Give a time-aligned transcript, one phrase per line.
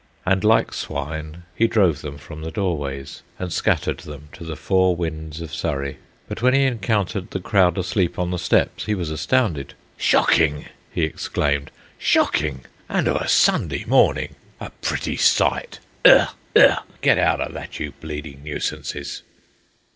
[0.25, 4.95] And like swine he drove them from the doorways and scattered them to the four
[4.95, 5.99] winds of Surrey.
[6.27, 9.75] But when he encountered the crowd asleep on the steps he was astounded.
[9.97, 11.69] "Shocking!" he exclaimed.
[11.99, 12.65] "Shocking!
[12.89, 14.33] And of a Sunday morning!
[14.59, 15.77] A pretty sight!
[16.03, 16.29] Eigh!
[16.57, 16.79] eigh!
[17.01, 19.21] Get outa that, you bleeding nuisances!"